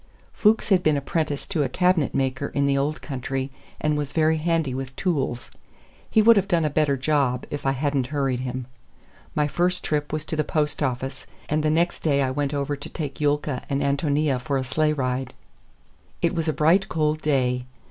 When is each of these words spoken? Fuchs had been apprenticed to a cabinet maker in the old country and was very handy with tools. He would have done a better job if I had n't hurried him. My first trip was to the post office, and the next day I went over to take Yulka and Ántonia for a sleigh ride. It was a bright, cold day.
Fuchs 0.33 0.69
had 0.69 0.81
been 0.81 0.97
apprenticed 0.97 1.51
to 1.51 1.61
a 1.61 1.69
cabinet 1.69 2.15
maker 2.15 2.47
in 2.47 2.65
the 2.65 2.75
old 2.75 3.03
country 3.03 3.51
and 3.79 3.95
was 3.95 4.13
very 4.13 4.37
handy 4.37 4.73
with 4.73 4.95
tools. 4.95 5.51
He 6.09 6.23
would 6.23 6.37
have 6.37 6.47
done 6.47 6.65
a 6.65 6.71
better 6.71 6.97
job 6.97 7.45
if 7.51 7.67
I 7.67 7.73
had 7.73 7.95
n't 7.95 8.07
hurried 8.07 8.39
him. 8.39 8.65
My 9.35 9.47
first 9.47 9.83
trip 9.83 10.11
was 10.11 10.25
to 10.25 10.35
the 10.35 10.43
post 10.43 10.81
office, 10.81 11.27
and 11.49 11.61
the 11.61 11.69
next 11.69 11.99
day 11.99 12.23
I 12.23 12.31
went 12.31 12.51
over 12.51 12.75
to 12.75 12.89
take 12.89 13.19
Yulka 13.21 13.61
and 13.69 13.83
Ántonia 13.83 14.41
for 14.41 14.57
a 14.57 14.63
sleigh 14.63 14.93
ride. 14.93 15.35
It 16.23 16.33
was 16.33 16.47
a 16.47 16.51
bright, 16.53 16.89
cold 16.89 17.21
day. 17.21 17.65